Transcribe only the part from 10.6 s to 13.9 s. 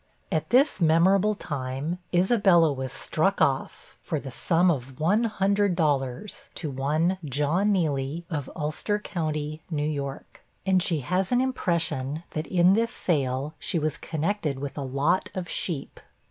and she has an impression that in this sale she